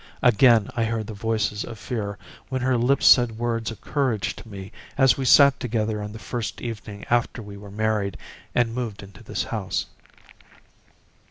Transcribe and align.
Again 0.23 0.67
I 0.75 0.85
heard 0.85 1.05
the 1.05 1.13
voices 1.13 1.63
of 1.63 1.77
fear 1.77 2.17
when 2.49 2.61
her 2.63 2.75
lips 2.75 3.05
said 3.05 3.37
words 3.37 3.69
of 3.69 3.81
courage 3.81 4.35
to 4.37 4.49
me 4.49 4.71
as 4.97 5.15
we 5.15 5.25
sat 5.25 5.59
together 5.59 6.01
on 6.01 6.11
the 6.11 6.17
first 6.17 6.59
evening 6.59 7.05
after 7.11 7.39
we 7.43 7.55
were 7.55 7.69
married 7.69 8.17
and 8.55 8.73
moved 8.73 9.03
into 9.03 9.21
this 9.23 9.43
house. 9.43 9.85